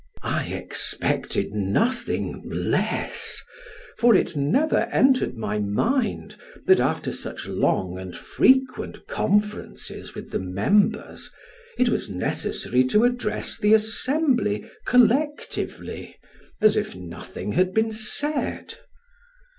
[0.23, 3.39] I expected nothing less,
[3.99, 10.39] for it never entered my mind, that after such long and frequent conferences with the
[10.39, 11.29] members,
[11.77, 16.15] it was necessary to address the assembly collectively,
[16.59, 18.73] as if nothing had been said.